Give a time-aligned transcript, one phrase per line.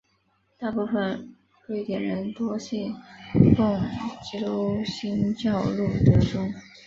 [0.57, 1.35] 大部分
[1.67, 2.91] 瑞典人多信
[3.55, 3.79] 奉
[4.23, 6.51] 基督新教路德宗。